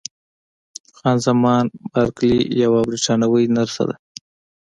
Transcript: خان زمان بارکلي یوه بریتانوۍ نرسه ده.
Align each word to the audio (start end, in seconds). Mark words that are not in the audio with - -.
خان 0.97 1.17
زمان 1.25 1.63
بارکلي 1.91 2.37
یوه 2.63 2.79
بریتانوۍ 2.87 3.45
نرسه 3.57 3.83
ده. 3.89 3.95